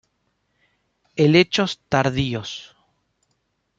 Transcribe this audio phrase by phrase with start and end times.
[1.19, 2.49] Helechos tardíos.